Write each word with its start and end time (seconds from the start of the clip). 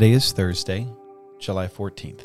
Today 0.00 0.12
is 0.12 0.32
Thursday, 0.32 0.88
July 1.38 1.66
14th. 1.66 2.22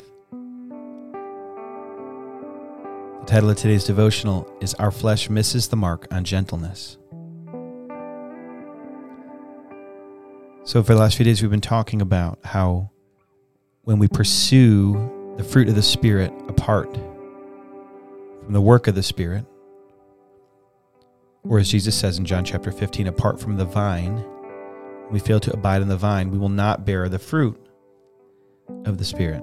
The 3.20 3.26
title 3.26 3.50
of 3.50 3.58
today's 3.58 3.84
devotional 3.84 4.50
is 4.62 4.72
Our 4.76 4.90
Flesh 4.90 5.28
Misses 5.28 5.68
the 5.68 5.76
Mark 5.76 6.06
on 6.10 6.24
Gentleness. 6.24 6.96
So, 10.64 10.82
for 10.82 10.94
the 10.94 11.00
last 11.00 11.18
few 11.18 11.24
days, 11.26 11.42
we've 11.42 11.50
been 11.50 11.60
talking 11.60 12.00
about 12.00 12.38
how 12.44 12.90
when 13.82 13.98
we 13.98 14.08
pursue 14.08 15.34
the 15.36 15.44
fruit 15.44 15.68
of 15.68 15.74
the 15.74 15.82
Spirit 15.82 16.32
apart 16.48 16.94
from 16.94 18.54
the 18.54 18.62
work 18.62 18.86
of 18.86 18.94
the 18.94 19.02
Spirit, 19.02 19.44
or 21.46 21.58
as 21.58 21.70
Jesus 21.70 21.94
says 21.94 22.16
in 22.16 22.24
John 22.24 22.42
chapter 22.42 22.72
15, 22.72 23.06
apart 23.06 23.38
from 23.38 23.58
the 23.58 23.66
vine, 23.66 24.24
we 25.10 25.18
fail 25.18 25.40
to 25.40 25.52
abide 25.52 25.82
in 25.82 25.88
the 25.88 25.96
vine, 25.98 26.30
we 26.30 26.38
will 26.38 26.48
not 26.48 26.86
bear 26.86 27.10
the 27.10 27.18
fruit 27.18 27.64
of 28.84 28.98
the 28.98 29.04
Spirit. 29.04 29.42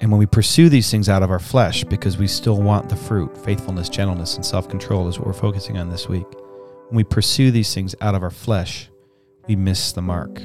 And 0.00 0.12
when 0.12 0.18
we 0.18 0.26
pursue 0.26 0.68
these 0.68 0.90
things 0.90 1.08
out 1.08 1.22
of 1.22 1.30
our 1.30 1.40
flesh 1.40 1.82
because 1.84 2.18
we 2.18 2.28
still 2.28 2.62
want 2.62 2.88
the 2.88 2.96
fruit, 2.96 3.36
faithfulness, 3.44 3.88
gentleness, 3.88 4.36
and 4.36 4.44
self 4.44 4.68
control 4.68 5.08
is 5.08 5.18
what 5.18 5.26
we're 5.26 5.32
focusing 5.32 5.76
on 5.76 5.90
this 5.90 6.08
week. 6.08 6.26
When 6.88 6.96
we 6.96 7.04
pursue 7.04 7.50
these 7.50 7.74
things 7.74 7.94
out 8.00 8.14
of 8.14 8.22
our 8.22 8.30
flesh, 8.30 8.90
we 9.48 9.56
miss 9.56 9.92
the 9.92 10.02
mark. 10.02 10.36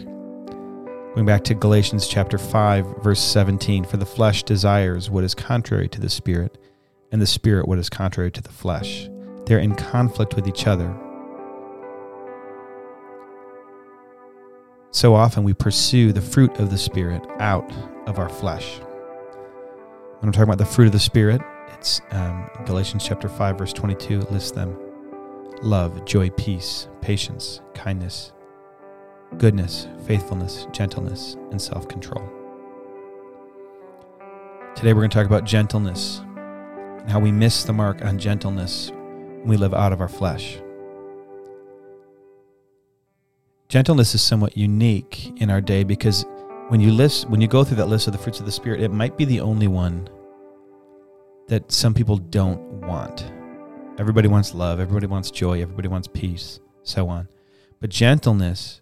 Going 1.13 1.25
back 1.27 1.43
to 1.43 1.53
Galatians 1.53 2.07
chapter 2.07 2.39
5, 2.39 3.03
verse 3.03 3.21
17 3.21 3.85
For 3.85 3.97
the 3.97 4.05
flesh 4.05 4.41
desires 4.41 5.11
what 5.11 5.23
is 5.23 5.35
contrary 5.35 5.87
to 5.89 6.01
the 6.01 6.09
Spirit, 6.09 6.57
and 7.11 7.21
the 7.21 7.27
Spirit 7.27 7.67
what 7.67 7.77
is 7.77 7.89
contrary 7.89 8.31
to 8.31 8.41
the 8.41 8.51
flesh. 8.51 9.07
They're 9.45 9.59
in 9.59 9.75
conflict 9.75 10.35
with 10.35 10.47
each 10.47 10.65
other. 10.65 10.93
So 14.93 15.15
often 15.15 15.43
we 15.43 15.55
pursue 15.55 16.13
the 16.13 16.21
fruit 16.21 16.59
of 16.59 16.69
the 16.69 16.77
Spirit 16.77 17.25
out 17.39 17.67
of 18.05 18.19
our 18.19 18.29
flesh. 18.29 18.77
When 18.77 20.29
I'm 20.29 20.31
talking 20.31 20.43
about 20.43 20.59
the 20.59 20.67
fruit 20.67 20.85
of 20.85 20.91
the 20.91 20.99
Spirit, 20.99 21.41
it's 21.73 21.99
um, 22.11 22.47
Galatians 22.67 23.03
chapter 23.03 23.27
5, 23.27 23.57
verse 23.57 23.73
22 23.73 24.19
lists 24.29 24.51
them 24.51 24.77
love, 25.63 26.05
joy, 26.05 26.29
peace, 26.29 26.89
patience, 27.01 27.59
kindness, 27.73 28.33
goodness, 29.39 29.87
faithfulness, 30.05 30.67
gentleness, 30.71 31.37
and 31.49 31.59
self 31.59 31.87
control. 31.87 32.23
Today 34.75 34.93
we're 34.93 35.01
going 35.01 35.09
to 35.09 35.17
talk 35.17 35.25
about 35.25 35.43
gentleness 35.43 36.19
and 36.19 37.09
how 37.09 37.19
we 37.19 37.31
miss 37.31 37.63
the 37.63 37.73
mark 37.73 38.05
on 38.05 38.19
gentleness 38.19 38.91
when 38.91 39.47
we 39.47 39.57
live 39.57 39.73
out 39.73 39.91
of 39.91 40.01
our 40.01 40.07
flesh. 40.07 40.59
Gentleness 43.73 44.13
is 44.13 44.21
somewhat 44.21 44.55
unique 44.55 45.33
in 45.41 45.49
our 45.49 45.59
day 45.59 45.83
because 45.83 46.27
when 46.67 46.79
you 46.79 46.91
list 46.91 47.27
when 47.27 47.41
you 47.41 47.47
go 47.47 47.63
through 47.63 47.77
that 47.77 47.87
list 47.87 48.05
of 48.05 48.13
the 48.13 48.19
fruits 48.19 48.39
of 48.39 48.45
the 48.45 48.51
spirit, 48.51 48.81
it 48.81 48.91
might 48.91 49.17
be 49.17 49.25
the 49.25 49.39
only 49.39 49.67
one 49.67 50.07
that 51.47 51.71
some 51.71 51.91
people 51.91 52.17
don't 52.17 52.61
want. 52.85 53.25
Everybody 53.97 54.27
wants 54.27 54.53
love, 54.53 54.79
everybody 54.79 55.07
wants 55.07 55.31
joy, 55.31 55.59
everybody 55.59 55.87
wants 55.87 56.07
peace, 56.07 56.59
so 56.83 57.09
on. 57.09 57.27
But 57.81 57.89
gentleness 57.89 58.81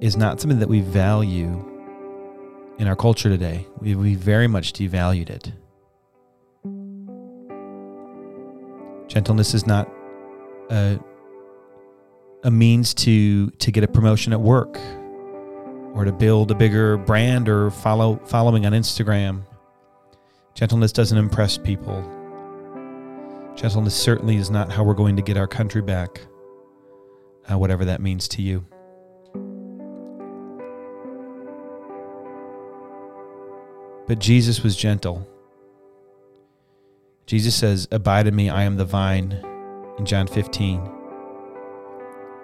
is 0.00 0.16
not 0.16 0.40
something 0.40 0.60
that 0.60 0.68
we 0.70 0.80
value 0.80 1.62
in 2.78 2.88
our 2.88 2.96
culture 2.96 3.28
today. 3.28 3.66
We, 3.80 3.96
we 3.96 4.14
very 4.14 4.48
much 4.48 4.72
devalued 4.72 5.28
it. 5.28 5.52
Gentleness 9.08 9.52
is 9.52 9.66
not 9.66 9.90
a, 10.70 10.98
a 12.42 12.50
means 12.50 12.94
to 12.94 13.50
to 13.50 13.70
get 13.70 13.84
a 13.84 13.88
promotion 13.88 14.32
at 14.32 14.40
work 14.40 14.78
or 15.94 16.04
to 16.04 16.12
build 16.12 16.50
a 16.50 16.54
bigger 16.54 16.96
brand 16.96 17.48
or 17.48 17.70
follow 17.70 18.16
following 18.24 18.66
on 18.66 18.72
Instagram. 18.72 19.42
Gentleness 20.54 20.92
doesn't 20.92 21.18
impress 21.18 21.58
people. 21.58 22.02
Gentleness 23.56 23.94
certainly 23.94 24.36
is 24.36 24.50
not 24.50 24.70
how 24.70 24.84
we're 24.84 24.94
going 24.94 25.16
to 25.16 25.22
get 25.22 25.36
our 25.36 25.46
country 25.46 25.82
back, 25.82 26.20
uh, 27.50 27.58
whatever 27.58 27.84
that 27.84 28.00
means 28.00 28.28
to 28.28 28.42
you. 28.42 28.64
But 34.06 34.18
Jesus 34.18 34.62
was 34.62 34.76
gentle. 34.76 35.28
Jesus 37.26 37.54
says, 37.54 37.86
Abide 37.92 38.26
in 38.26 38.34
me, 38.34 38.50
I 38.50 38.64
am 38.64 38.76
the 38.76 38.84
vine, 38.84 39.40
in 39.98 40.04
John 40.04 40.26
15. 40.26 40.99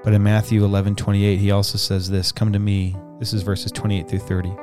But 0.04 0.12
in 0.12 0.22
Matthew 0.22 0.64
11, 0.64 0.94
28, 0.94 1.38
he 1.38 1.50
also 1.50 1.78
says 1.78 2.08
this 2.08 2.32
Come 2.32 2.52
to 2.52 2.58
me. 2.58 2.96
This 3.18 3.32
is 3.32 3.42
verses 3.42 3.72
28 3.72 4.08
through 4.08 4.18
30. 4.20 4.54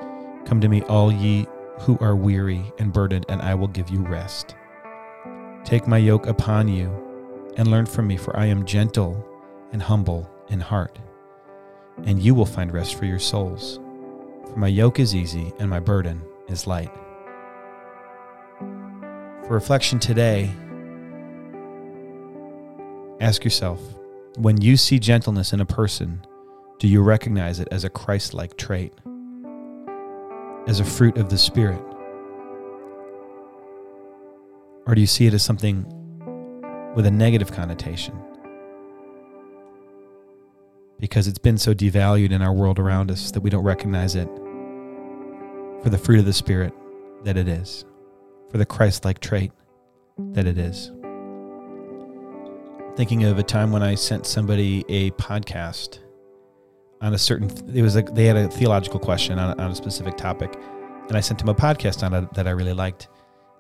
Come 0.46 0.62
to 0.62 0.70
me, 0.70 0.84
all 0.84 1.12
ye 1.12 1.48
who 1.80 1.98
are 2.00 2.16
weary 2.16 2.72
and 2.78 2.94
burdened, 2.94 3.26
and 3.30 3.42
I 3.42 3.56
will 3.56 3.68
give 3.68 3.90
you 3.90 4.00
rest. 4.00 4.56
Take 5.66 5.88
my 5.88 5.98
yoke 5.98 6.28
upon 6.28 6.68
you 6.68 6.90
and 7.58 7.70
learn 7.70 7.86
from 7.86 8.08
me, 8.08 8.18
for 8.18 8.36
I 8.38 8.46
am 8.46 8.66
gentle 8.66 9.26
and 9.72 9.82
humble 9.82 10.30
in 10.50 10.60
heart, 10.60 11.00
and 12.04 12.22
you 12.22 12.36
will 12.36 12.46
find 12.46 12.72
rest 12.72 12.96
for 12.96 13.06
your 13.06 13.20
souls. 13.20 13.80
For 14.50 14.58
my 14.58 14.68
yoke 14.68 15.00
is 15.00 15.16
easy 15.16 15.52
and 15.60 15.70
my 15.70 15.80
burden 15.80 16.22
is 16.48 16.68
light. 16.68 16.92
For 18.60 19.50
reflection 19.50 20.00
today, 20.00 20.52
ask 23.20 23.44
yourself 23.44 23.82
when 24.38 24.60
you 24.62 24.78
see 24.78 25.00
gentleness 25.00 25.54
in 25.54 25.62
a 25.62 25.66
person, 25.66 26.26
do 26.80 26.88
you 26.88 27.02
recognize 27.02 27.60
it 27.60 27.68
as 27.72 27.84
a 27.84 27.90
Christ 27.90 28.34
like 28.34 28.58
trait, 28.58 28.94
as 30.68 30.80
a 30.80 30.86
fruit 30.86 31.18
of 31.18 31.30
the 31.30 31.38
Spirit? 31.38 31.82
Or 34.86 34.96
do 34.96 35.02
you 35.02 35.08
see 35.08 35.28
it 35.28 35.34
as 35.34 35.44
something 35.44 35.86
with 36.96 37.06
a 37.06 37.12
negative 37.12 37.52
connotation? 37.52 38.20
Because 41.00 41.28
it's 41.28 41.40
been 41.40 41.58
so 41.58 41.74
devalued 41.74 42.32
in 42.32 42.42
our 42.42 42.54
world 42.54 42.80
around 42.80 43.12
us 43.12 43.32
that 43.32 43.42
we 43.42 43.50
don't 43.50 43.64
recognize 43.64 44.16
it 44.16 44.28
for 45.84 45.90
the 45.90 45.98
fruit 45.98 46.20
of 46.20 46.26
the 46.26 46.34
Spirit 46.34 46.74
that 47.24 47.38
it 47.38 47.48
is 47.48 47.86
for 48.50 48.58
the 48.58 48.66
Christ 48.66 49.06
like 49.06 49.20
trait 49.20 49.52
that 50.34 50.48
it 50.48 50.58
is. 50.58 50.92
Thinking 52.96 53.24
of 53.24 53.40
a 53.40 53.44
time 53.44 53.72
when 53.72 53.82
I 53.82 53.96
sent 53.96 54.28
somebody 54.28 54.86
a 54.88 55.10
podcast 55.12 56.00
on 57.02 57.16
a 57.16 57.18
certain, 57.18 57.50
it 57.76 57.82
was 57.82 57.96
like 57.96 58.14
they 58.14 58.26
had 58.26 58.38
a 58.38 58.48
theological 58.48 59.00
question 59.00 59.40
on, 59.40 59.60
on 59.60 59.72
a 59.72 59.76
specific 59.76 60.16
topic, 60.16 60.56
and 61.08 61.18
I 61.18 61.20
sent 61.20 61.42
him 61.42 61.50
a 61.50 61.56
podcast 61.56 62.04
on 62.04 62.14
it 62.14 62.34
that 62.36 62.48
I 62.48 62.52
really 62.52 62.74
liked. 62.74 63.08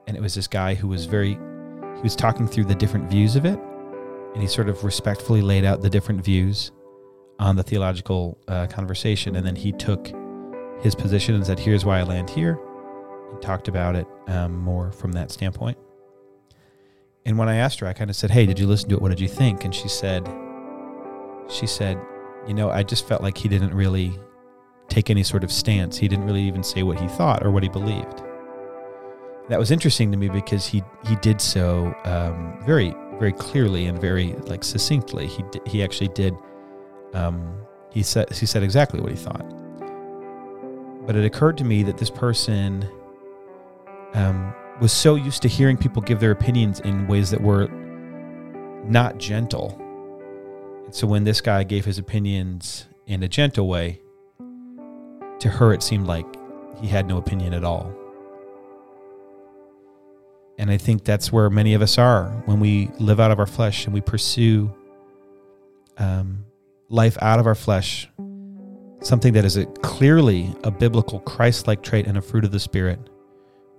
And 0.06 0.16
it 0.16 0.22
was 0.22 0.36
this 0.36 0.46
guy 0.48 0.76
who 0.76 0.88
was 0.88 1.06
very, 1.06 1.32
he 1.32 2.02
was 2.04 2.16
talking 2.16 2.48
through 2.48 2.66
the 2.66 2.76
different 2.76 3.10
views 3.10 3.36
of 3.36 3.46
it, 3.46 3.60
and 4.34 4.42
he 4.42 4.48
sort 4.48 4.70
of 4.70 4.84
respectfully 4.84 5.42
laid 5.42 5.66
out 5.66 5.82
the 5.82 5.90
different 5.90 6.24
views 6.24 6.72
on 7.40 7.56
the 7.56 7.64
theological 7.64 8.38
uh, 8.48 8.68
conversation. 8.68 9.36
And 9.36 9.46
then 9.46 9.56
he 9.56 9.72
took 9.72 10.12
his 10.82 10.94
position 10.94 11.34
and 11.34 11.44
said, 11.44 11.58
Here's 11.58 11.86
why 11.86 12.00
I 12.00 12.04
land 12.04 12.30
here 12.30 12.60
and 13.32 13.42
talked 13.42 13.68
about 13.68 13.96
it 13.96 14.08
um, 14.28 14.56
more 14.58 14.92
from 14.92 15.12
that 15.14 15.32
standpoint. 15.32 15.78
And 17.25 17.38
when 17.38 17.47
I 17.47 17.56
asked 17.56 17.79
her, 17.79 17.88
I 17.88 17.94
kind 17.94 18.09
of 18.09 18.16
said, 18.16 18.31
"Hey, 18.31 18.45
did 18.45 18.59
you 18.59 18.67
listen 18.67 18.89
to 18.89 18.95
it? 18.95 19.01
What 19.01 19.09
did 19.09 19.19
you 19.19 19.28
think?" 19.28 19.63
And 19.63 19.73
she 19.73 19.88
said, 19.88 20.28
"She 21.47 21.67
said, 21.67 21.97
you 22.47 22.53
know, 22.53 22.69
I 22.69 22.84
just 22.84 23.07
felt 23.07 23.22
like 23.22 23.38
he 23.38 23.47
didn't 23.47 23.73
really 23.73 24.19
take 24.89 25.09
any 25.09 25.23
sort 25.23 25.44
of 25.44 25.51
stance. 25.51 25.97
He 25.97 26.07
didn't 26.07 26.25
really 26.25 26.44
even 26.44 26.63
say 26.63 26.84
what 26.84 27.00
he 27.00 27.07
thought 27.07 27.45
or 27.45 27.51
what 27.51 27.63
he 27.63 27.69
believed." 27.69 28.22
That 29.50 29.59
was 29.59 29.72
interesting 29.72 30.11
to 30.11 30.17
me 30.17 30.29
because 30.29 30.66
he 30.66 30.84
he 31.07 31.16
did 31.17 31.39
so 31.39 31.94
um, 32.06 32.59
very 32.66 32.94
very 33.19 33.34
clearly 33.34 33.85
and 33.85 34.00
very 34.00 34.34
like 34.47 34.63
succinctly. 34.63 35.28
He 35.28 35.44
he 35.66 35.84
actually 35.84 36.09
did. 36.09 36.35
Um, 37.14 37.66
he 37.91 38.03
said 38.03 38.31
he 38.34 38.46
said 38.46 38.64
exactly 38.64 38.99
what 38.99 39.11
he 39.11 39.17
thought. 39.17 39.46
But 41.05 41.16
it 41.16 41.26
occurred 41.26 41.58
to 41.59 41.64
me 41.64 41.84
that 41.84 41.97
this 41.97 42.09
person 42.09 42.90
um, 44.14 44.53
was 44.81 44.91
so 44.91 45.16
used 45.16 45.41
to 45.43 45.47
hearing 45.47 45.78
people 45.78 46.02
give 46.02 46.20
their 46.20 46.31
opinions 46.31 46.79
in 46.79 47.08
ways 47.08 47.29
that 47.31 47.41
were 47.41 47.67
not 48.85 49.17
gentle. 49.17 49.78
And 50.85 50.93
so 50.93 51.08
when 51.08 51.23
this 51.23 51.41
guy 51.41 51.64
gave 51.64 51.85
his 51.85 51.97
opinions 51.97 52.87
in 53.05 53.23
a 53.23 53.28
gentle 53.28 53.67
way, 53.67 54.02
to 55.40 55.49
her 55.49 55.73
it 55.73 55.84
seemed 55.84 56.08
like 56.08 56.25
he 56.81 56.87
had 56.87 57.08
no 57.08 57.17
opinion 57.17 57.53
at 57.53 57.64
all. 57.64 57.93
And 60.58 60.70
I 60.70 60.78
think 60.78 61.03
that's 61.03 61.31
where 61.31 61.49
many 61.49 61.73
of 61.73 61.81
us 61.81 61.97
are 61.97 62.29
when 62.46 62.59
we 62.59 62.90
live 62.99 63.19
out 63.19 63.31
of 63.31 63.40
our 63.40 63.47
flesh 63.47 63.85
and 63.85 63.93
we 63.93 64.02
pursue 64.02 64.73
um, 65.97 66.46
life 66.90 67.17
out 67.22 67.40
of 67.40 67.47
our 67.47 67.55
flesh, 67.55 68.09
something 69.02 69.34
that 69.34 69.46
is 69.46 69.58
a, 69.58 69.66
clearly 69.66 70.53
a 70.64 70.72
biblical 70.72 71.19
Christ 71.19 71.67
like 71.67 71.81
trait 71.81 72.05
and 72.05 72.17
a 72.17 72.22
fruit 72.22 72.46
of 72.46 72.52
the 72.52 72.59
Spirit 72.59 72.99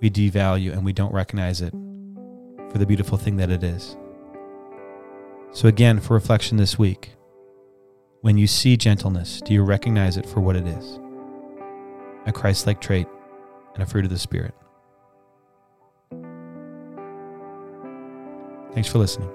we 0.04 0.10
devalue 0.10 0.70
and 0.70 0.84
we 0.84 0.92
don't 0.92 1.14
recognize 1.14 1.62
it 1.62 1.72
for 2.70 2.76
the 2.76 2.84
beautiful 2.84 3.16
thing 3.16 3.38
that 3.38 3.48
it 3.48 3.64
is. 3.64 3.96
So, 5.52 5.66
again, 5.66 5.98
for 5.98 6.12
reflection 6.12 6.58
this 6.58 6.78
week, 6.78 7.12
When 8.20 8.38
you 8.38 8.46
see 8.46 8.78
gentleness, 8.78 9.42
do 9.44 9.52
you 9.52 9.62
recognize 9.62 10.16
it 10.16 10.24
for 10.24 10.40
what 10.40 10.56
it 10.56 10.66
is? 10.66 10.98
A 12.24 12.32
Christ 12.32 12.66
like 12.66 12.80
trait 12.80 13.06
and 13.74 13.82
a 13.82 13.86
fruit 13.86 14.06
of 14.06 14.10
the 14.10 14.18
Spirit. 14.18 14.54
Thanks 18.72 18.88
for 18.88 18.96
listening. 18.98 19.30